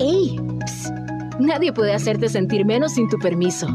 [0.00, 0.36] ¡Ey!
[0.64, 0.94] Psst.
[1.40, 3.66] Nadie puede hacerte sentir menos sin tu permiso.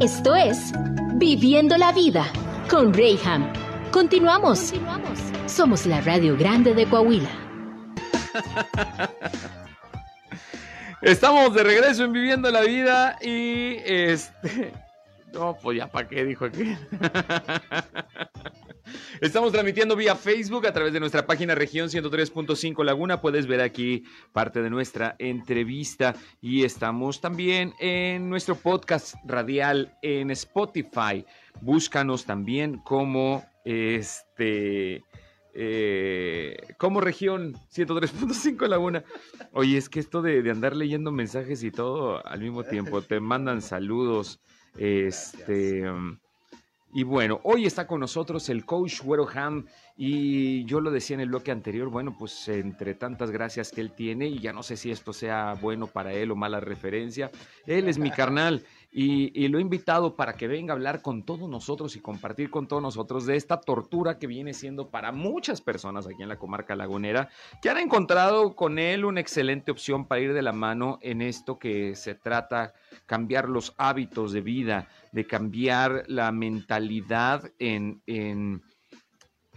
[0.00, 0.72] Esto es
[1.14, 2.26] Viviendo la Vida
[2.68, 3.52] con Rayham.
[3.92, 4.72] Continuamos.
[5.46, 7.30] Somos la Radio Grande de Coahuila.
[11.02, 14.72] Estamos de regreso en Viviendo la Vida y este...
[15.32, 16.76] No, pues ya para qué dijo aquí.
[19.20, 23.20] Estamos transmitiendo vía Facebook a través de nuestra página región 103.5 Laguna.
[23.20, 30.30] Puedes ver aquí parte de nuestra entrevista y estamos también en nuestro podcast radial en
[30.30, 31.24] Spotify.
[31.60, 35.04] Búscanos también como este
[35.54, 39.04] eh, como región 103.5 Laguna.
[39.52, 43.20] Oye, es que esto de, de, andar leyendo mensajes y todo al mismo tiempo, te
[43.20, 44.40] mandan saludos.
[44.78, 45.84] Este.
[46.94, 49.26] Y bueno, hoy está con nosotros el coach Güero
[49.96, 53.92] y yo lo decía en el bloque anterior, bueno, pues entre tantas gracias que él
[53.92, 57.30] tiene y ya no sé si esto sea bueno para él o mala referencia,
[57.66, 58.62] él es mi carnal
[58.94, 62.68] y, lo he invitado para que venga a hablar con todos nosotros y compartir con
[62.68, 66.76] todos nosotros de esta tortura que viene siendo para muchas personas aquí en la comarca
[66.76, 67.30] lagunera,
[67.62, 71.58] que han encontrado con él una excelente opción para ir de la mano en esto
[71.58, 72.74] que se trata
[73.06, 78.62] cambiar los hábitos de vida, de cambiar la mentalidad en, en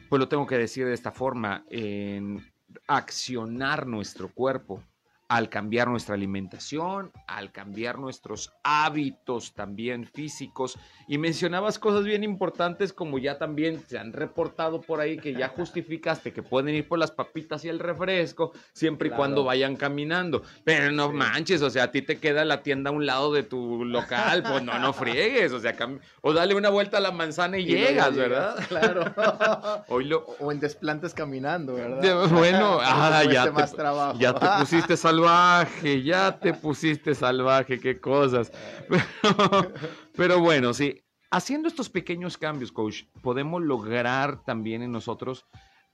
[0.07, 2.41] pues lo tengo que decir de esta forma, en
[2.87, 4.81] accionar nuestro cuerpo
[5.27, 10.77] al cambiar nuestra alimentación, al cambiar nuestros hábitos también físicos.
[11.07, 15.49] Y mencionabas cosas bien importantes como ya también se han reportado por ahí que ya
[15.49, 19.15] justificaste que pueden ir por las papitas y el refresco siempre claro.
[19.15, 20.43] y cuando vayan caminando.
[20.63, 21.15] Pero no sí.
[21.15, 24.43] manches, o sea, a ti te queda la tienda a un lado de tu local,
[24.43, 25.75] pues no, no friegues, o sea,
[26.21, 28.55] o dale una vuelta a la manzana y, y llegas, ¿verdad?
[28.67, 29.05] Claro.
[29.89, 30.25] Hoy lo...
[30.39, 32.27] O en desplantes caminando, ¿verdad?
[32.29, 38.51] Bueno, ah, ya, te, ya te pusiste salvaje, ya te pusiste salvaje, qué cosas.
[40.15, 45.45] Pero, bueno, sí, haciendo estos pequeños cambios, coach, podemos lograr también en nosotros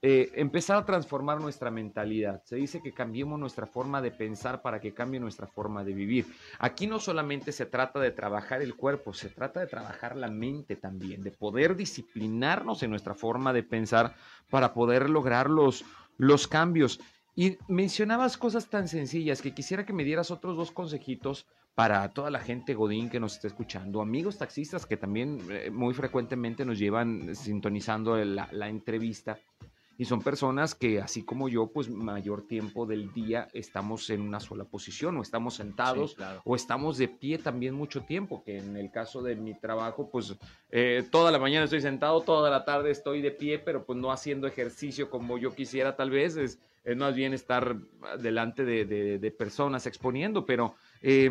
[0.04, 2.42] eh, empezar a transformar nuestra mentalidad.
[2.44, 6.26] Se dice que cambiemos nuestra forma de pensar para que cambie nuestra forma de vivir.
[6.58, 10.74] Aquí no solamente se trata de trabajar el cuerpo, se trata de trabajar la mente
[10.74, 14.16] también, de poder disciplinarnos en nuestra forma de pensar
[14.50, 15.84] para poder lograr los,
[16.18, 16.98] los cambios.
[17.34, 22.30] Y mencionabas cosas tan sencillas que quisiera que me dieras otros dos consejitos para toda
[22.30, 26.78] la gente Godín que nos está escuchando, amigos taxistas que también eh, muy frecuentemente nos
[26.78, 29.38] llevan sintonizando la, la, entrevista.
[29.98, 34.40] Y son personas que, así como yo, pues mayor tiempo del día estamos en una
[34.40, 36.42] sola posición, o estamos sentados, sí, claro.
[36.44, 40.34] o estamos de pie también mucho tiempo, que en el caso de mi trabajo, pues
[40.70, 44.10] eh, toda la mañana estoy sentado, toda la tarde estoy de pie, pero pues no
[44.10, 47.76] haciendo ejercicio como yo quisiera tal vez, es, es más bien estar
[48.18, 51.30] delante de, de, de personas exponiendo, pero eh,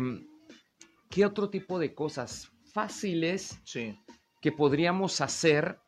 [1.10, 3.98] ¿qué otro tipo de cosas fáciles sí.
[4.40, 5.78] que podríamos hacer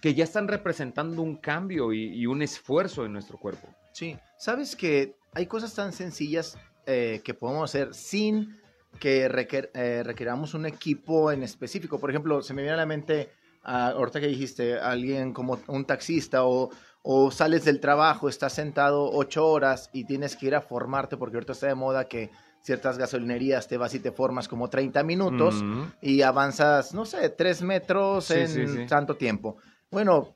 [0.00, 3.68] que ya están representando un cambio y, y, un esfuerzo en nuestro cuerpo?
[3.92, 8.60] Sí, sabes que hay cosas tan sencillas eh, que podemos hacer sin
[9.00, 11.98] que requer, eh, requeramos un equipo en específico.
[11.98, 13.32] Por ejemplo, se me viene a la mente,
[13.64, 16.70] uh, ahorita que dijiste, alguien como un taxista o,
[17.08, 21.36] o sales del trabajo, estás sentado ocho horas y tienes que ir a formarte porque
[21.36, 25.62] ahorita está de moda que ciertas gasolinerías te vas y te formas como 30 minutos
[25.62, 25.94] mm -hmm.
[26.02, 28.86] y avanzas, no sé, tres metros sí, en sí, sí.
[28.86, 29.56] tanto tiempo.
[29.88, 30.34] Bueno,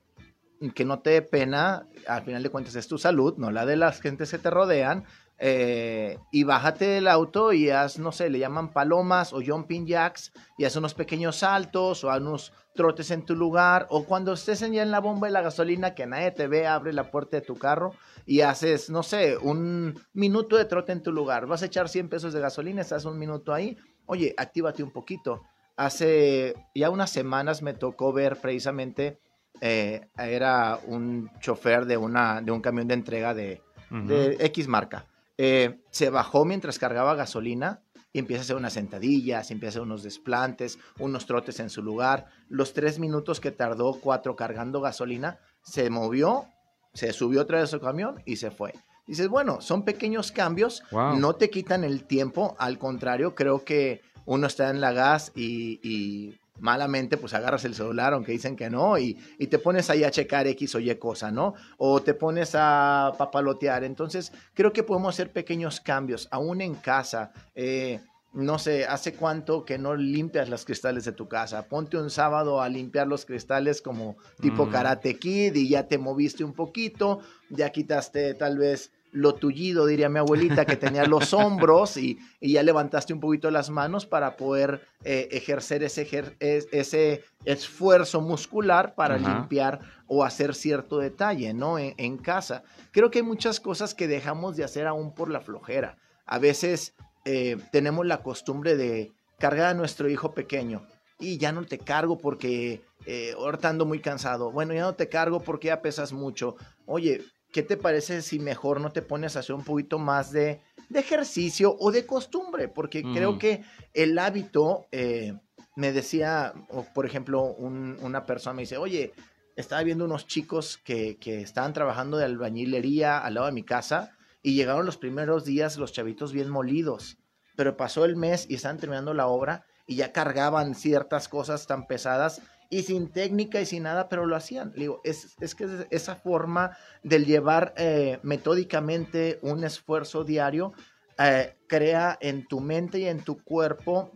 [0.72, 3.75] que no te dé pena, al final de cuentas es tu salud, no la de
[3.75, 5.04] las gentes que te rodean.
[5.42, 10.32] Eh, y bájate del auto y haz, no sé, le llaman palomas o jumping jacks
[10.59, 14.60] y haz unos pequeños saltos o haz unos trotes en tu lugar o cuando estés
[14.60, 17.42] ya en la bomba de la gasolina que nadie te ve, abre la puerta de
[17.42, 17.92] tu carro
[18.24, 21.44] y haces, no sé, un minuto de trote en tu lugar.
[21.44, 23.76] Vas a echar 100 pesos de gasolina, estás un minuto ahí.
[24.06, 25.42] Oye, actívate un poquito.
[25.76, 29.20] Hace ya unas semanas me tocó ver precisamente,
[29.60, 33.60] eh, era un chofer de, una, de un camión de entrega de,
[33.91, 34.06] uh -huh.
[34.06, 35.04] de X marca.
[35.36, 39.83] Eh, se bajó mientras cargaba gasolina y empieza a hacer unas sentadillas, empieza a hacer
[39.83, 42.27] unos desplantes, unos trotes en su lugar.
[42.48, 46.47] Los tres minutos que tardó cuatro cargando gasolina, se movió,
[46.92, 48.74] se subió otra vez a su camión y se fue.
[49.07, 51.16] Dices, bueno, son pequeños cambios, wow.
[51.16, 55.80] no te quitan el tiempo, al contrario, creo que uno está en la gas y,
[55.83, 60.04] y malamente pues agarras el celular, aunque dicen que no, y, y, te pones ahí
[60.04, 61.54] a checar X o Y cosa, ¿no?
[61.78, 63.84] O te pones a papalotear.
[63.84, 67.33] Entonces, creo que podemos hacer pequeños cambios, aún en casa.
[67.54, 68.01] Eh,
[68.33, 71.68] no sé, ¿hace cuánto que no limpias los cristales de tu casa?
[71.68, 74.71] Ponte un sábado a limpiar los cristales como tipo mm.
[74.71, 80.09] Karate Kid y ya te moviste un poquito, ya quitaste tal vez lo tullido, diría
[80.09, 84.86] mi abuelita, que tenía los hombros y, ya levantaste un poquito las manos para poder
[85.04, 91.78] eh, ejercer ese, ese esfuerzo muscular para limpiar o hacer cierto detalle, ¿no?
[91.78, 92.62] En, casa.
[92.91, 95.97] Creo que hay muchas cosas que dejamos de hacer aún por la flojera.
[96.27, 100.83] A veces eh, tenemos la costumbre de cargar a nuestro hijo pequeño
[101.21, 104.51] y ya no te cargo porque eh, ahorita ando muy cansado.
[104.51, 106.57] Bueno, ya no te cargo porque ya pesas mucho.
[106.86, 110.60] Oye, ¿qué te parece si mejor no te pones a hacer un poquito más de,
[110.92, 112.68] ejercicio o de costumbre?
[112.68, 113.62] Porque creo que
[113.94, 115.34] el hábito, eh,
[115.76, 116.52] me decía,
[116.94, 119.12] por ejemplo, una persona me dice, oye,
[119.56, 124.16] estaba viendo unos chicos que, que estaban trabajando de albañilería al lado de mi casa
[124.42, 127.18] y llegaron los primeros días los chavitos bien molidos,
[127.56, 131.86] pero pasó el mes y estaban terminando la obra y ya cargaban ciertas cosas tan
[131.86, 132.41] pesadas
[132.71, 134.72] y sin técnica y sin nada, pero lo hacían.
[134.72, 140.72] Digo, es, es que esa forma de llevar eh, metódicamente un esfuerzo diario
[141.19, 144.13] eh, crea en tu mente y en tu cuerpo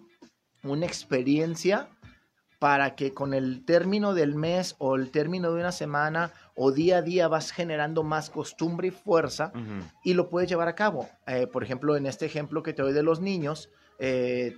[0.62, 1.89] una experiencia
[2.61, 6.99] para que con el término del mes o el término de una semana o día
[6.99, 9.53] a día vas generando más costumbre y fuerza
[10.05, 11.09] y lo puedes llevar a cabo.
[11.27, 13.69] Eh, por ejemplo, en este ejemplo que te doy de los niños,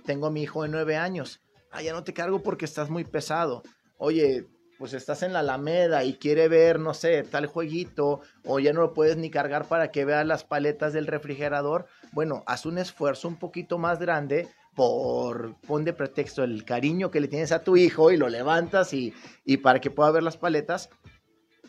[0.05, 1.41] tengo a mi hijo de nueve años.
[1.71, 3.63] Ah, ya no te cargo porque estás muy pesado
[3.97, 4.47] oye,
[4.77, 8.81] pues estás en la Alameda y quiere ver, no sé, tal jueguito, o ya no
[8.81, 13.27] lo puedes ni cargar para que vea las paletas del refrigerador, bueno, haz un esfuerzo
[13.27, 17.77] un poquito más grande por, pon de pretexto el cariño que le tienes a tu
[17.77, 19.13] hijo y lo levantas y,
[19.43, 20.89] y para que pueda ver las paletas,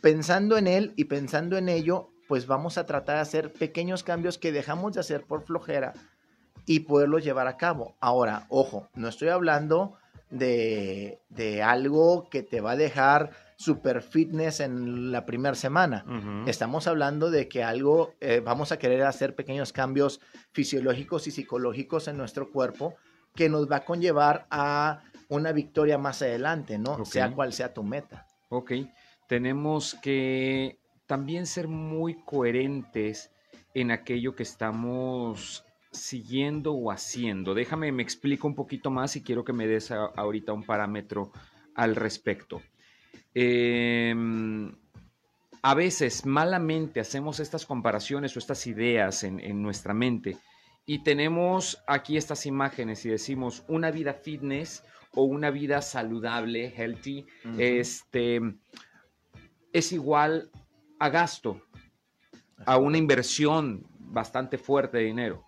[0.02, 4.36] pensando en él y pensando en ello, pues vamos a tratar de hacer pequeños cambios
[4.36, 5.94] que dejamos de hacer por flojera
[6.66, 7.96] y poderlos llevar a cabo.
[7.98, 9.97] Ahora, ojo, no estoy hablando
[10.30, 16.04] de, algo que te va a dejar super fitness en la primera semana.
[16.46, 20.20] Estamos hablando de que algo, eh, vamos a querer hacer pequeños cambios
[20.52, 22.94] fisiológicos y psicológicos en nuestro cuerpo
[23.34, 27.04] que nos va a conllevar a una victoria más adelante, ¿no?
[27.04, 28.26] Sea cual sea tu meta.
[28.48, 28.72] Ok,
[29.28, 33.30] tenemos que también ser muy coherentes
[33.74, 37.54] en aquello que estamos siguiendo o haciendo?
[37.54, 41.32] Déjame, me explico un poquito más y quiero que me des ahorita un parámetro
[41.74, 42.60] al respecto.
[43.34, 44.72] Em,
[45.62, 50.36] a veces malamente hacemos estas comparaciones o estas ideas en, nuestra mente
[50.86, 54.82] y tenemos aquí estas imágenes y decimos una vida fitness
[55.14, 57.26] o una vida saludable, healthy,
[57.58, 58.40] este,
[59.72, 60.50] es igual
[60.98, 61.62] a gasto,
[62.66, 65.47] a una inversión bastante fuerte de dinero.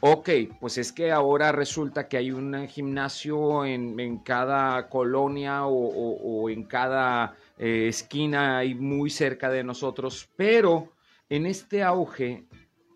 [0.00, 0.30] Ok,
[0.60, 7.36] pues es que ahora resulta que hay un gimnasio en, cada colonia o, en cada
[7.58, 10.92] eh, esquina y muy cerca de nosotros, pero
[11.28, 12.46] en este auge,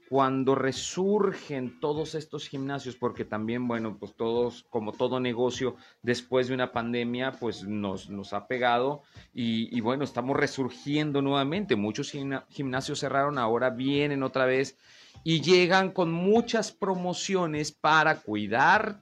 [0.08, 6.54] cuando resurgen todos estos gimnasios, porque también, bueno, pues todos, como todo negocio, después de
[6.54, 11.76] una pandemia, pues nos, nos ha pegado y bueno, estamos resurgiendo nuevamente.
[11.76, 12.12] Muchos
[12.48, 14.76] gimnasios cerraron, ahora vienen otra vez
[15.24, 19.00] y llegan con muchas promociones para cuidar,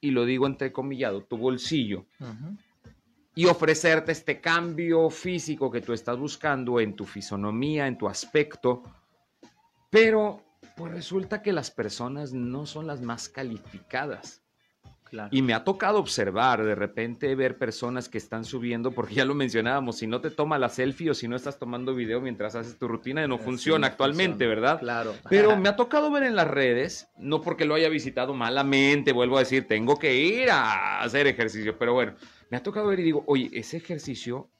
[0.00, 2.06] y lo digo entrecomillado, tu bolsillo.
[3.34, 8.82] Y ofrecerte este cambio físico que tú estás buscando en tu fisonomía, en tu aspecto.
[9.88, 10.42] Pero
[10.76, 14.42] pues resulta que las personas no son las más calificadas.
[15.30, 19.34] Y me ha tocado observar, de repente ver personas que están subiendo, porque ya lo
[19.34, 22.78] mencionábamos, si no te toma la selfie o si no estás tomando video mientras haces
[22.78, 24.80] tu rutina, no funciona actualmente, ¿verdad?
[24.80, 25.14] Claro.
[25.28, 29.36] Pero me ha tocado ver en las redes, no porque lo haya visitado malamente, vuelvo
[29.36, 32.14] a decir, tengo que ir a hacer ejercicio, pero bueno,
[32.50, 34.50] me ha tocado ver y digo, oye, ese ejercicio,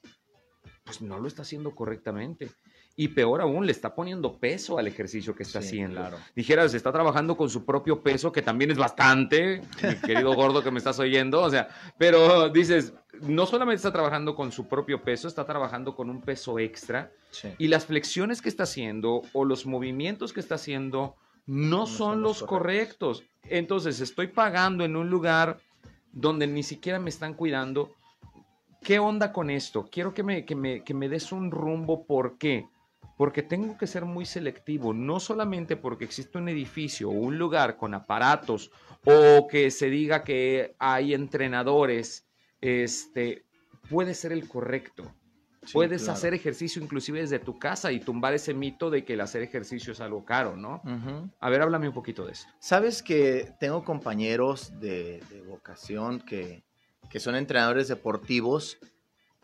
[0.83, 2.49] pues no lo está haciendo correctamente
[2.95, 6.01] y peor aún, le está poniendo peso al ejercicio que está haciendo.
[6.01, 6.17] Claro.
[6.35, 10.71] Dijeras, está trabajando con su propio peso, que también es bastante, mi querido gordo que
[10.71, 15.27] me estás oyendo, o sea, pero dices, no solamente está trabajando con su propio peso,
[15.27, 17.11] está trabajando con un peso extra
[17.57, 22.43] y las flexiones que está haciendo o los movimientos que está haciendo no, son, los
[22.43, 23.23] correctos.
[23.43, 25.59] Entonces, estoy pagando en un lugar
[26.11, 27.95] donde ni siquiera me están cuidando.
[28.81, 29.87] ¿Qué onda con esto?
[29.91, 32.05] Quiero que me, que me, que me des un rumbo.
[32.05, 32.67] ¿Por qué?
[33.21, 37.77] Porque tengo que ser muy selectivo, no solamente porque existe un edificio o un lugar
[37.77, 38.71] con aparatos
[39.05, 42.25] o que se diga que hay entrenadores,
[42.61, 43.45] este,
[43.91, 45.13] puede ser el correcto.
[45.71, 49.43] Puedes hacer ejercicio inclusive desde tu casa y tumbar ese mito de que el hacer
[49.43, 50.81] ejercicio es algo caro, ¿no?
[51.39, 52.51] A ver, háblame un poquito de esto.
[52.57, 56.63] Sabes que tengo compañeros de, vocación que,
[57.07, 58.79] que son entrenadores deportivos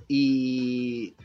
[0.07, 1.15] y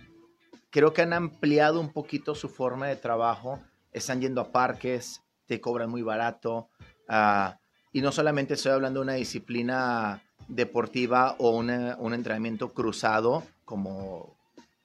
[0.72, 3.60] creo que han ampliado un poquito su forma de trabajo
[3.92, 6.70] están yendo a parques, te cobran muy barato.
[7.08, 7.58] ah,
[7.92, 14.34] y no solamente estoy hablando de una disciplina deportiva o un entrenamiento cruzado, como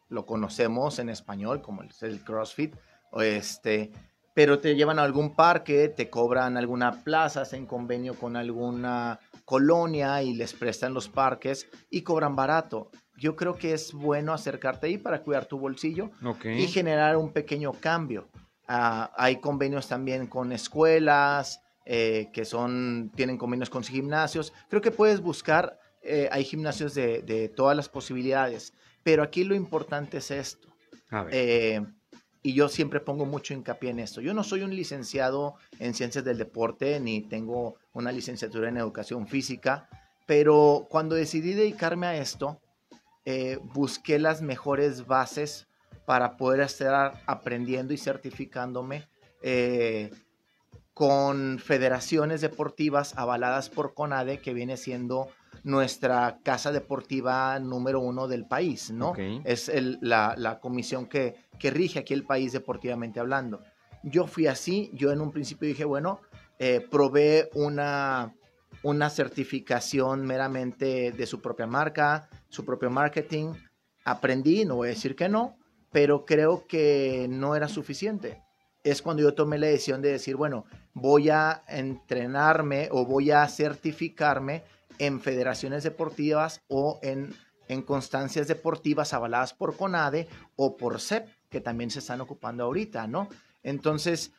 [0.10, 2.76] lo conocemos en español, como es el CrossFit,
[3.12, 3.94] o este,
[4.34, 10.22] pero te llevan a algún parque, te cobran alguna plaza, hacen convenio con alguna colonia
[10.22, 12.92] y les prestan los parques y cobran barato.
[13.18, 16.46] Yo creo que es bueno acercarte ahí para cuidar tu bolsillo Ok.
[16.46, 18.28] y generar un pequeño cambio.
[18.68, 24.54] Ah, hay convenios también con escuelas eh, que son, tienen convenios con gimnasios.
[24.70, 29.56] Creo que puedes buscar, eh, hay gimnasios de, de todas las posibilidades, pero aquí lo
[29.56, 30.68] importante es esto.
[31.10, 31.34] A ver.
[31.34, 31.86] Eh,
[32.44, 34.22] y yo siempre pongo mucho hincapié en esto.
[34.22, 39.28] Yo no soy un licenciado en ciencias del deporte ni tengo una licenciatura en educación
[39.28, 39.90] física,
[40.26, 42.62] pero cuando decidí dedicarme a esto,
[43.30, 45.68] eh, busqué las mejores bases
[46.06, 49.10] para poder estar aprendiendo y certificándome
[49.42, 50.12] eh,
[50.94, 55.28] con federaciones deportivas avaladas por CONADE, que viene siendo
[55.64, 59.12] nuestra casa deportiva número uno del país, ¿no?
[59.44, 63.62] Es el- la, la comisión que, que rige aquí el país deportivamente hablando.
[64.04, 66.22] Yo fui así, yo en un principio dije, bueno,
[66.60, 68.34] eh, probé una,
[68.84, 73.54] una certificación meramente de su propia marca, su propio marketing,
[74.04, 75.58] aprendí, no voy a decir que no,
[75.92, 78.42] pero creo que no era suficiente.
[78.84, 83.48] Es cuando yo tomé la decisión de decir, bueno, voy a entrenarme o voy a
[83.48, 84.64] certificarme
[85.00, 87.36] en federaciones deportivas o en,
[87.68, 93.08] en constancias deportivas avaladas por CONADE o por CEP, que también se están ocupando ahorita,
[93.08, 93.30] ¿no?
[93.64, 94.32] Entonces,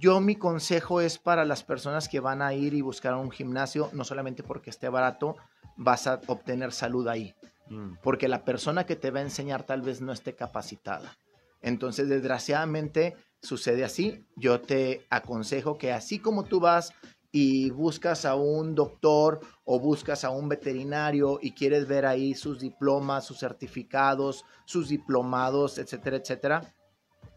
[0.00, 3.90] yo mi consejo es para las personas que van a ir y buscar un gimnasio,
[3.92, 5.36] no solamente porque esté barato,
[5.76, 7.34] vas a obtener salud ahí
[7.70, 7.98] Mm.
[8.02, 11.16] porque la persona que te va a enseñar tal vez no esté capacitada.
[11.62, 14.26] Entonces, desgraciadamente, sucede así.
[14.36, 16.92] Yo te aconsejo que así como tú vas
[17.30, 22.58] y buscas a un doctor o buscas a un veterinario y quieres ver ahí sus
[22.58, 26.74] diplomas, sus certificados, sus diplomados, etcétera, etcétera,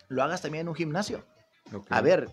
[0.07, 1.23] lo hagas también en un gimnasio.
[1.89, 2.29] A ver,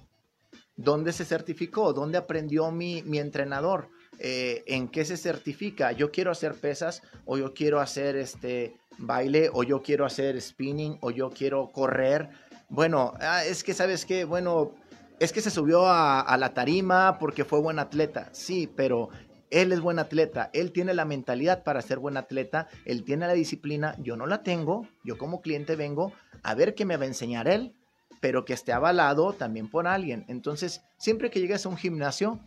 [0.81, 1.93] ¿dónde se certificó?
[1.93, 3.89] ¿Dónde aprendió mi, mi entrenador?
[4.19, 5.93] Eh, ¿En qué se certifica?
[5.93, 10.99] Yo quiero hacer pesas o yo quiero hacer este baile o yo quiero hacer spinning
[11.01, 12.31] o yo quiero correr.
[12.69, 14.75] Bueno, ah, es que sabes que, bueno,
[15.19, 18.29] es que se subió a, a la tarima porque fue buen atleta.
[18.33, 19.11] Sí, pero
[19.51, 23.33] él es buen atleta, él tiene la mentalidad para ser buen atleta, él tiene la
[23.33, 26.13] disciplina, yo no la tengo, yo como cliente vengo
[26.45, 27.75] a ver qué me va a enseñar él,
[28.21, 30.25] pero que esté avalado también por alguien.
[30.29, 32.39] Entonces, siempre que llegues a un gimnasio,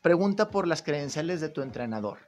[0.00, 2.18] pregunta por las credenciales de tu entrenador,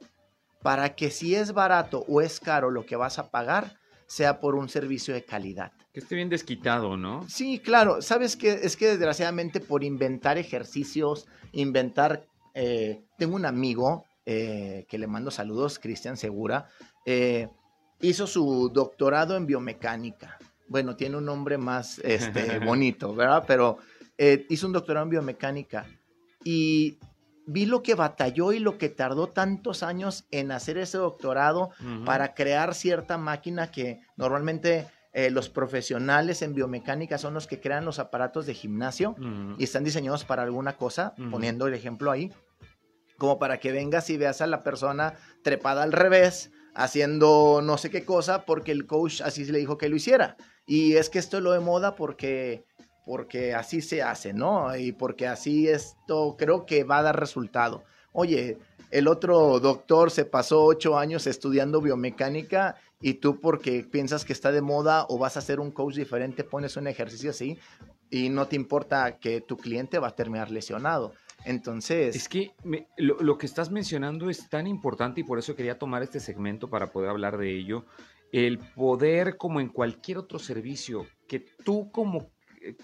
[0.62, 4.56] para que si es barato o es caro lo que vas a pagar, sea por
[4.56, 5.72] un servicio de calidad.
[5.92, 7.28] Que esté bien desquitado, ¿no?
[7.28, 8.02] Sí, claro.
[8.02, 12.26] Sabes que es que desgraciadamente por inventar ejercicios, inventar.
[12.54, 16.66] eh, tengo un amigo eh, que le mando saludos, Cristian Segura.
[17.06, 17.48] eh,
[18.00, 20.38] hizo su doctorado en biomecánica.
[20.70, 23.42] Bueno, tiene un nombre más este, bonito, ¿verdad?
[23.44, 23.78] Pero
[24.16, 25.84] eh, hizo un doctorado en biomecánica
[26.44, 27.00] y
[27.44, 31.70] vi lo que batalló y lo que tardó tantos años en hacer ese doctorado
[32.04, 37.84] para crear cierta máquina que normalmente eh, los profesionales en biomecánica son los que crean
[37.84, 39.16] los aparatos de gimnasio
[39.58, 42.30] y están diseñados para alguna cosa, poniendo el ejemplo ahí,
[43.18, 47.90] como para que vengas y veas a la persona trepada al revés, haciendo no sé
[47.90, 50.36] qué cosa, porque el coach así le dijo que lo hiciera.
[50.66, 52.64] Y es que esto es lo de moda porque,
[53.04, 54.76] porque así se hace, ¿no?
[54.76, 57.84] Y porque así esto creo que va a dar resultado.
[58.12, 58.58] Oye,
[58.90, 64.50] el otro doctor se pasó ocho años estudiando biomecánica y tú porque piensas que está
[64.52, 67.58] de moda o vas a hacer un coach diferente, pones un ejercicio así
[68.10, 71.12] y no te importa que tu cliente va a terminar lesionado.
[71.44, 72.52] Entonces, Es que
[72.96, 76.68] lo, lo que estás mencionando es tan importante y por eso quería tomar este segmento
[76.68, 77.86] para poder hablar de ello.
[78.32, 82.30] El poder, como en cualquier otro servicio, que tú como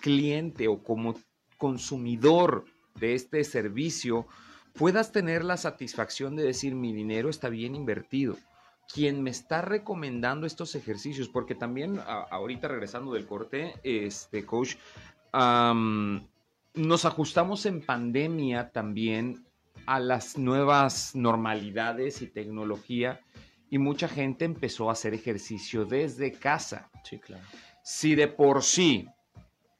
[0.00, 1.14] cliente o como
[1.58, 2.64] consumidor
[2.98, 4.26] de este servicio
[4.74, 8.36] puedas tener la satisfacción de decir mi dinero está bien invertido.
[8.92, 14.76] Quien me está recomendando estos ejercicios, porque también ahorita regresando del corte, este coach,
[15.32, 16.28] am,
[16.76, 19.46] nos ajustamos en pandemia también
[19.86, 23.20] a las nuevas normalidades y tecnología
[23.70, 26.90] y mucha gente empezó a hacer ejercicio desde casa.
[27.02, 27.42] sí, claro.
[27.82, 29.08] Si de por sí,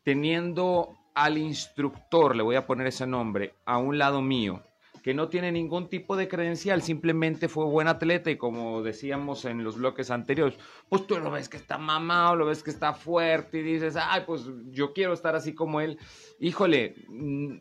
[0.05, 4.62] teniendo al instructor, le voy a poner ese nombre, a un lado mío,
[5.07, 9.63] que no tiene ningún tipo de credencial, simplemente fue buen atleta y como decíamos en
[9.63, 10.59] los bloques anteriores,
[10.89, 14.25] pues tú lo ves que está mamado, lo ves que está fuerte y dices, ay,
[14.27, 15.97] pues yo quiero estar así como él.
[16.41, 17.59] Híjole, mm,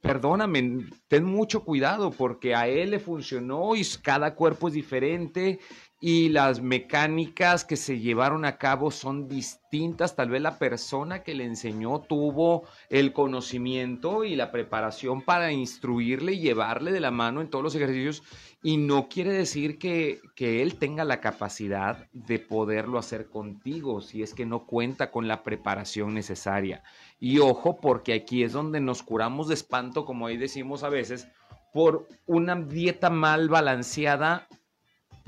[0.00, 5.60] perdóname, ten mucho cuidado porque a él le funcionó y cada cuerpo es diferente
[6.00, 10.14] y las mecánicas que se llevaron a cabo son distintas.
[10.14, 16.34] Tal vez la persona que le enseñó tuvo el conocimiento y la preparación para instruirle
[16.34, 18.22] y llevarle de la mano en todos los ejercicios
[18.62, 24.22] y no quiere decir que, que él tenga la capacidad de poderlo hacer contigo si
[24.22, 26.84] es que no cuenta con la preparación necesaria.
[27.18, 31.26] Y ojo, porque aquí es donde nos curamos de espanto, como ahí decimos a veces,
[31.72, 34.46] por una dieta mal balanceada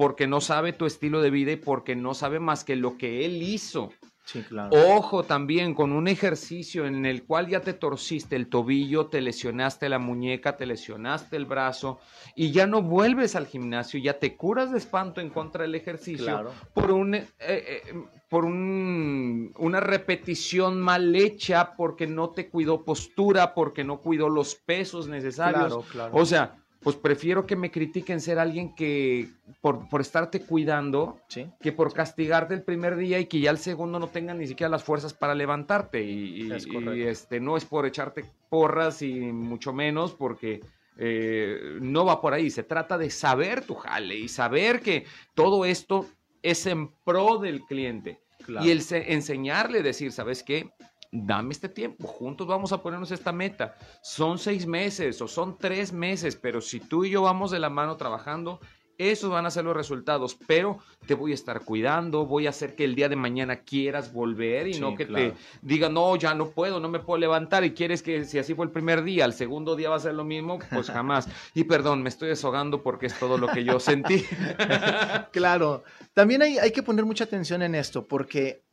[0.01, 3.27] porque no sabe tu estilo de vida y porque no sabe más que lo que
[3.27, 3.91] él hizo.
[4.25, 4.71] Sí, claro.
[4.97, 9.91] Ojo también con un ejercicio en el cual ya te torciste el tobillo, te lesionaste
[9.91, 11.99] la muñeca, te lesionaste el brazo
[12.35, 16.25] y ya no vuelves al gimnasio, ya te curas de espanto en contra del ejercicio
[16.25, 16.53] Claro.
[16.73, 17.83] por un eh, eh,
[18.31, 24.55] por un- una repetición mal hecha, porque no te cuidó postura, porque no cuidó los
[24.55, 25.67] pesos necesarios.
[25.67, 26.11] Claro, claro.
[26.17, 29.29] O sea, pues prefiero que me critiquen ser alguien que
[29.61, 31.47] por, por estarte cuidando Sí.
[31.61, 34.71] que por castigarte el primer día y que ya el segundo no tengan ni siquiera
[34.71, 36.03] las fuerzas para levantarte.
[36.03, 40.61] Y, Es este, no es por echarte porras y mucho menos porque
[40.97, 42.51] eh, no va por ahí.
[42.51, 46.07] Se trata de saber tu jale y saber que todo esto
[46.43, 48.21] es en pro del cliente.
[48.45, 48.67] Claro.
[48.67, 50.71] Y el se- enseñarle, decir, ¿sabes qué?
[51.13, 53.75] Dame este tiempo, juntos vamos a ponernos esta meta.
[54.01, 57.69] Son seis meses o son tres meses, pero si tú y yo vamos de la
[57.69, 58.61] mano trabajando,
[58.97, 60.39] esos van a ser los resultados.
[60.47, 64.13] Pero te voy a estar cuidando, voy a hacer que el día de mañana quieras
[64.13, 65.33] volver y Sí, no que claro.
[65.33, 67.65] te diga, no, ya no puedo, no me puedo levantar.
[67.65, 70.15] Y quieres que si así fue el primer día, el segundo día va a ser
[70.15, 71.29] lo mismo, pues jamás.
[71.55, 74.25] Y perdón, me estoy desahogando porque es todo lo que yo sentí.
[75.33, 75.83] Claro,
[76.15, 78.65] también hay, hay que poner mucha atención en esto porque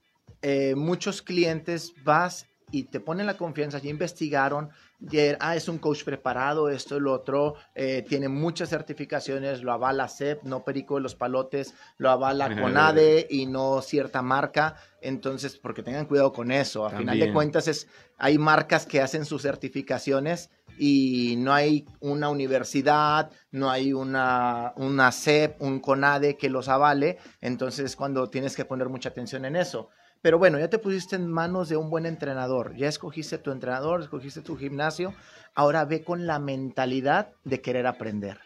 [0.41, 5.77] eh, muchos clientes vas y te ponen la confianza, ya investigaron, ya, ah, es un
[5.77, 10.95] coach preparado, esto y lo otro, eh, tiene muchas certificaciones, lo avala CEP, no Perico
[10.95, 16.51] de los Palotes, lo avala CONADE y no cierta marca, entonces, porque tengan cuidado con
[16.51, 21.85] eso, a final de cuentas es, hay marcas que hacen sus certificaciones y no hay
[22.01, 28.57] una universidad, no hay una, una CEP, un CONADE que los avale, entonces cuando tienes
[28.57, 29.89] que poner mucha atención en eso.
[30.21, 34.01] Pero bueno, ya te pusiste en manos de un buen entrenador, ya escogiste tu entrenador,
[34.01, 35.13] escogiste tu gimnasio,
[35.53, 38.39] ahora ve con la mentalidad de querer aprender.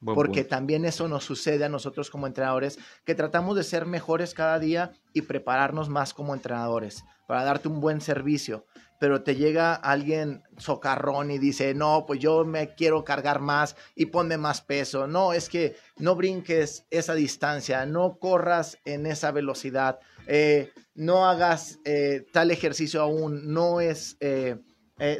[0.00, 0.50] Buen Porque punto.
[0.50, 4.92] también eso nos sucede a nosotros como entrenadores, que tratamos de ser mejores cada día
[5.12, 8.64] y prepararnos más como entrenadores para darte un buen servicio.
[9.00, 14.06] Pero te llega alguien socarrón y dice, no, pues yo me quiero cargar más y
[14.06, 15.06] ponme más peso.
[15.06, 21.80] No, es que no brinques esa distancia, no corras en esa velocidad, eh, no hagas
[21.84, 24.56] eh, tal ejercicio aún, no es, eh,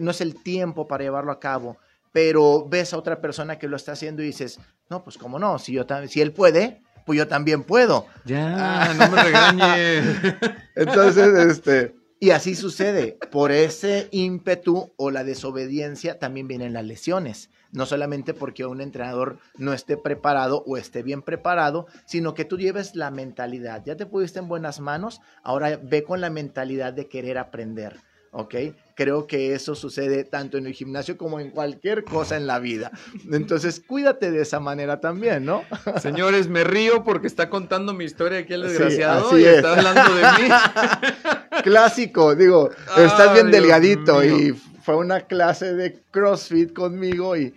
[0.01, 1.77] no es el tiempo para llevarlo a cabo
[2.13, 4.59] pero ves a otra persona que lo está haciendo y dices,
[4.91, 8.07] no, pues cómo no, si, yo si él puede, pues yo también puedo.
[8.25, 10.05] Ya, no me regañes.
[10.75, 13.19] Entonces, este, y así sucede.
[13.31, 17.51] Por ese ímpetu o la desobediencia también vienen las lesiones.
[17.71, 22.57] No solamente porque un entrenador no esté preparado o esté bien preparado, sino que tú
[22.57, 23.83] lleves la mentalidad.
[23.85, 28.01] Ya te pudiste en buenas manos, ahora ve con la mentalidad de querer aprender.
[28.31, 28.55] ¿Ok?
[28.95, 32.91] Creo que eso sucede tanto en el gimnasio como en cualquier cosa en la vida.
[33.33, 35.63] Entonces, cuídate de esa manera también, ¿no?
[36.03, 39.57] Señores, me río porque está contando mi historia aquí el Sí, desgraciado así y es.
[39.57, 40.49] está hablando de mí.
[41.63, 44.39] Clásico, digo, estás bien Dios delgadito mío.
[44.39, 47.55] y fue una clase de CrossFit conmigo y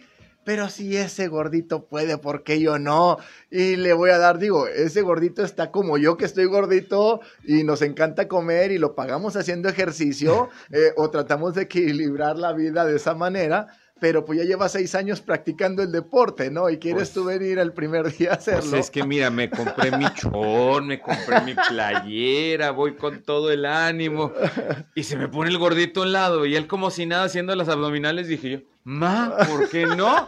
[0.52, 3.18] pero si ese gordito puede, ¿por qué yo no?
[3.50, 7.64] Y le voy a dar, digo, ese gordito está como yo que estoy gordito y
[7.64, 12.84] nos encanta comer y lo pagamos haciendo ejercicio eh, o tratamos de equilibrar la vida
[12.84, 13.68] de esa manera,
[14.02, 16.70] pero pues ya llevas seis años practicando el deporte, ¿no?
[16.70, 18.72] Y quieres Pues- tú venir el primer día a hacerlo.
[18.72, 23.52] Pues es que mira, me compré mi chón, me compré mi playera, voy con todo
[23.52, 24.34] el ánimo
[24.96, 27.56] y se me pone el gordito a un lado y él como si nada haciendo
[27.56, 30.28] las abdominales dije yo, ma, ¿por qué no?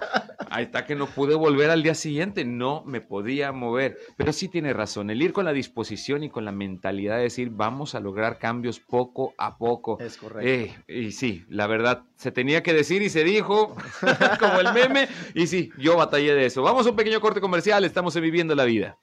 [0.49, 3.97] Ahí está que no pude volver al día siguiente, no me podía mover.
[4.17, 7.49] Pero sí tiene razón, el ir con la disposición y con la mentalidad de decir,
[7.51, 9.99] vamos a lograr cambios poco a poco.
[9.99, 10.47] Es correcto.
[10.47, 13.75] Eh, y sí, la verdad, se tenía que decir y se dijo,
[14.39, 16.61] como el meme, y sí, yo batallé de eso.
[16.61, 18.97] Vamos a un pequeño corte comercial, estamos en Viviendo la Vida.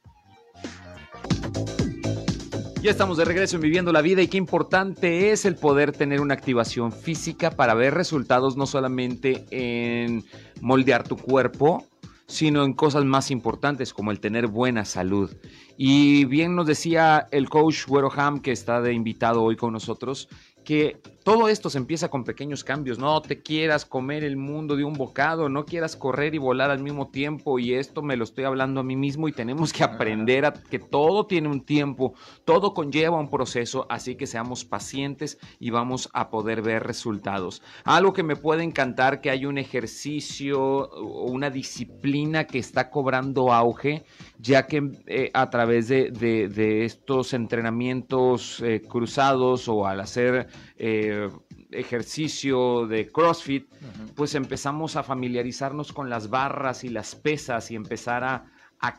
[2.82, 6.22] Ya estamos de regreso en Viviendo la Vida y qué importante es el poder tener
[6.22, 10.24] una activación física para ver resultados no solamente en
[10.62, 11.86] moldear tu cuerpo,
[12.26, 15.30] sino en cosas más importantes como el tener buena salud.
[15.76, 17.84] Y bien nos decía el coach
[18.16, 20.30] Ham, que está de invitado hoy con nosotros,
[20.70, 22.96] que todo esto se empieza con pequeños cambios.
[22.96, 26.80] No te quieras comer el mundo de un bocado, no quieras correr y volar al
[26.80, 27.58] mismo tiempo.
[27.58, 30.78] Y esto me lo estoy hablando a mí mismo y tenemos que aprender a que
[30.78, 36.30] todo tiene un tiempo, todo conlleva un proceso, así que seamos pacientes y vamos a
[36.30, 37.62] poder ver resultados.
[37.82, 43.52] Algo que me puede encantar, que hay un ejercicio o una disciplina que está cobrando
[43.52, 44.04] auge,
[44.38, 51.28] ya que eh, a través de, estos entrenamientos eh, cruzados o al hacer eh,
[51.70, 53.68] ejercicio de CrossFit,
[54.14, 58.46] pues empezamos a familiarizarnos con las barras y las pesas y empezar a,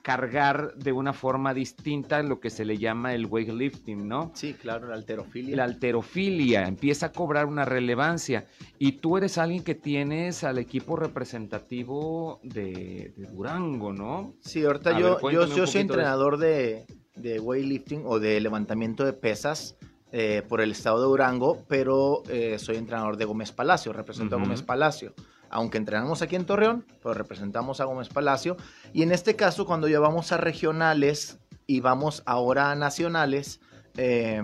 [0.04, 4.32] cargar de una forma distinta lo que se le llama el weightlifting, ¿no?
[4.36, 5.56] Sí, claro, la alterofilia.
[5.56, 8.46] La alterofilia empieza a cobrar una relevancia
[8.78, 14.36] y tú eres alguien que tienes al equipo representativo de, Durango, ¿no?
[14.42, 19.78] Sí, ahorita yo, yo, yo soy entrenador de, de weightlifting o de levantamiento de pesas
[20.14, 24.40] eh, por el estado de Durango, pero eh, soy entrenador de Gómez Palacio, represento a
[24.40, 25.14] Gómez Palacio.
[25.50, 28.58] Aunque entrenamos aquí en Torreón, pero representamos a Gómez Palacio.
[28.92, 33.62] Y en este caso, cuando ya vamos a regionales y vamos ahora a nacionales,
[33.96, 34.42] eh,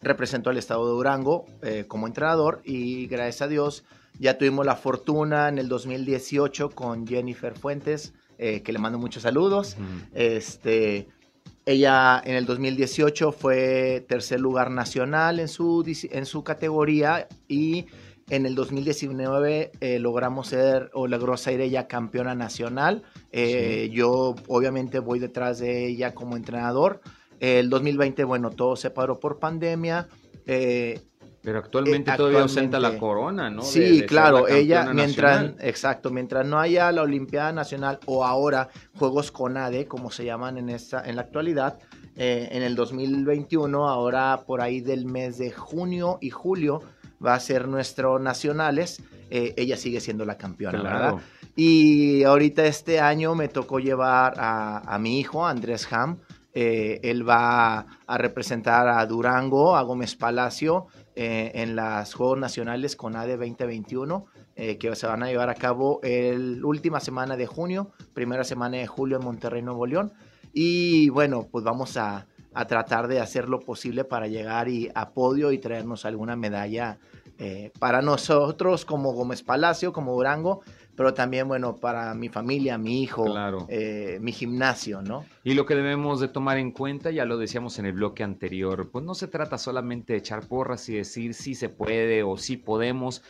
[0.00, 1.46] represento al estado de Durango
[1.88, 3.84] como entrenador y gracias a Dios
[4.20, 9.76] ya tuvimos la fortuna en el 2018 con Jennifer Fuentes, que le mando muchos saludos.
[10.12, 11.08] Este,
[11.66, 17.86] ella en el 2018 fue tercer lugar nacional en su, en su categoría y
[18.30, 23.02] en el 2019 eh, logramos ser o logró ser ella campeona nacional.
[23.32, 27.00] Eh, yo obviamente voy detrás de ella como entrenador.
[27.40, 30.08] El 2020, bueno, todo se paró por pandemia.
[30.46, 31.00] Eh,
[31.44, 33.60] pero actualmente, todavía ostenta la corona, ¿no?
[33.60, 39.86] Sí, claro, ella, mientras, exacto, mientras no haya la Olimpiada Nacional o ahora Juegos CONADE,
[39.86, 41.78] como se llaman en, esta, en la actualidad,
[42.16, 46.82] eh, en el 2021, ahora por ahí del mes de junio y julio,
[47.24, 51.16] va a ser nuestro Nacionales, eh, ella sigue siendo la campeona, ¿verdad?
[51.56, 56.20] Y ahorita este año me tocó llevar a, a mi hijo, Andrés Ham,
[56.56, 62.96] eh, él va a representar a Durango, a Gómez Palacio eh, en las Juegos Nacionales
[62.96, 67.46] con ADE 2021, eh, que se van a llevar a cabo la última semana de
[67.46, 70.12] junio, primera semana de julio en Monterrey, Nuevo León.
[70.52, 75.10] Y bueno, pues vamos a, a tratar de hacer lo posible para llegar y, a
[75.10, 76.98] podio y traernos alguna medalla
[77.80, 80.60] para nosotros como Gómez Palacio, como Durango,
[80.96, 83.26] pero también, bueno, para mi familia, mi hijo,
[83.68, 85.24] eh, mi gimnasio, ¿no?
[85.42, 88.90] Y lo que debemos de tomar en cuenta, ya lo decíamos en el bloque anterior,
[88.90, 92.56] pues no se trata solamente de echar porras y decir si se puede o si
[92.56, 93.22] podemos.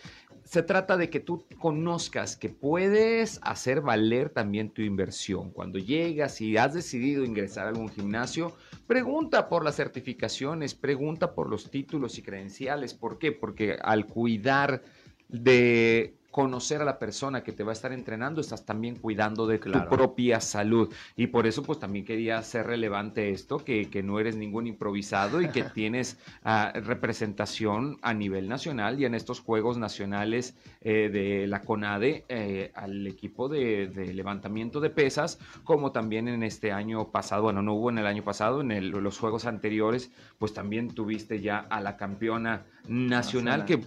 [0.45, 5.51] Se trata de que tú conozcas que puedes hacer valer también tu inversión.
[5.51, 8.53] Cuando llegas y has decidido ingresar a algún gimnasio,
[8.87, 12.93] pregunta por las certificaciones, pregunta por los títulos y credenciales.
[12.93, 13.33] ¿Por qué?
[13.33, 14.83] Porque al cuidar
[15.29, 19.61] de conocer a la persona que te va a estar entrenando, estás también cuidando de
[19.61, 20.93] tu propia salud.
[21.15, 25.41] Y por eso, pues también quería hacer relevante esto, que, que no eres ningún improvisado
[25.41, 31.47] y que tienes ah, representación a nivel nacional y en estos Juegos Nacionales eh, de
[31.47, 37.45] la CONADE eh, al equipo de, levantamiento de pesas, como también en este año pasado,
[37.45, 41.59] bueno, no hubo en el año pasado, en los Juegos anteriores, pues también tuviste ya
[41.61, 43.87] a la campeona nacional, que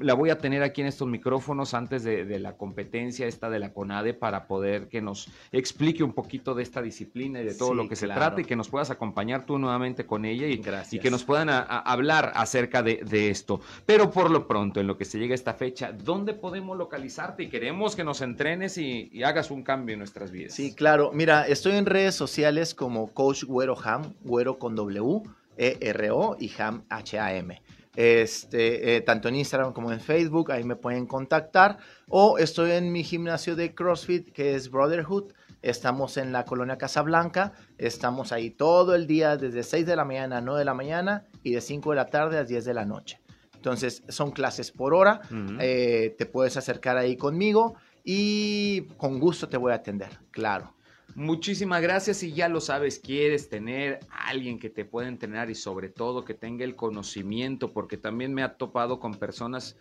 [0.00, 3.72] la voy a tener aquí en estos micrófonos antes de, la competencia esta de la
[3.72, 7.88] CONADE para poder que nos explique un poquito de esta disciplina y de todo lo
[7.88, 11.10] que se trata y que nos puedas acompañar tú nuevamente con ella y, y que
[11.10, 13.60] nos puedan hablar acerca de, esto.
[13.86, 17.44] Pero por lo pronto, en lo que se llega a esta fecha, ¿dónde podemos localizarte?
[17.44, 20.54] Y queremos que nos entrenes y, hagas un cambio en nuestras vidas.
[20.54, 21.10] Sí, claro.
[21.12, 25.22] Mira, estoy en redes sociales como Coach Güero Ham, Güero con W,
[25.56, 27.60] E R O y Ham H A M
[27.96, 31.78] este, eh, tanto en Instagram como en Facebook, ahí me pueden contactar.
[32.08, 35.32] O estoy en mi gimnasio de CrossFit, que es Brotherhood.
[35.62, 37.52] Estamos en la colonia Casablanca.
[37.78, 41.24] Estamos ahí todo el día, desde 6 de la mañana a 9 de la mañana
[41.42, 43.20] y de 5 de la tarde a 10 de la noche.
[43.54, 45.22] Entonces, son clases por hora.
[45.58, 50.73] Eh, te puedes acercar ahí conmigo y con gusto te voy a atender, claro.
[51.14, 55.54] Muchísimas gracias y ya lo sabes, quieres tener a alguien que te pueda entrenar y
[55.54, 59.76] sobre todo que tenga el conocimiento, porque también me ha topado con personas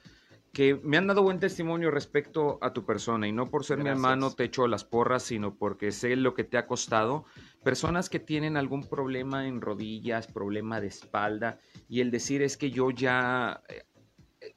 [0.54, 3.90] que me han dado buen testimonio respecto a tu persona y no por ser mi
[3.90, 7.26] hermano te echo las porras, sino porque sé lo que te ha costado.
[7.64, 11.58] Personas que tienen algún problema en rodillas, problema de espalda
[11.90, 13.82] y el decir es que yo ya eh,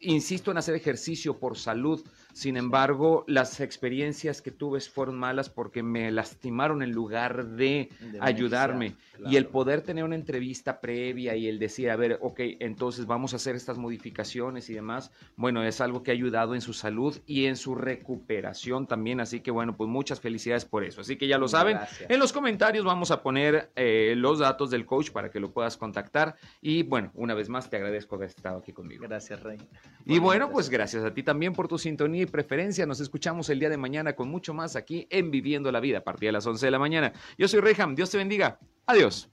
[0.01, 2.05] insisto en hacer ejercicio por salud,
[2.37, 8.19] Sin embargo, las experiencias que tuve fueron malas porque me lastimaron en lugar de, De
[8.21, 8.95] ayudarme.
[9.25, 13.33] Y el poder tener una entrevista previa y el decir, a ver, ok, entonces vamos
[13.33, 17.17] a hacer estas modificaciones y demás, bueno, es algo que ha ayudado en su salud
[17.25, 19.21] y en su recuperación también.
[19.21, 21.01] Así que bueno, pues muchas felicidades por eso.
[21.01, 21.79] Así que ya lo saben.
[21.79, 22.11] Gracias.
[22.11, 25.79] En los comentarios vamos a poner eh, los datos del coach para que lo puedas
[25.79, 26.37] contactar.
[26.61, 29.05] Y bueno, una vez más te agradezco haber estado aquí conmigo.
[29.09, 29.57] Gracias, Rey.
[30.05, 32.87] Y bueno, pues gracias a ti también por tu sintonía preferencia.
[32.87, 36.05] Nos escuchamos el día de mañana con mucho más aquí en Viviendo la Vida a
[36.05, 37.13] partir de las 11 de la mañana.
[37.39, 37.95] Yo soy Reyham.
[37.95, 38.59] Dios te bendiga.
[38.87, 39.31] Adiós.